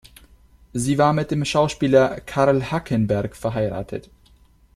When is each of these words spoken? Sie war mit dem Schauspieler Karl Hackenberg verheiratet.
Sie 0.73 0.97
war 0.97 1.13
mit 1.13 1.29
dem 1.29 1.45
Schauspieler 1.45 2.21
Karl 2.21 2.71
Hackenberg 2.71 3.35
verheiratet. 3.35 4.09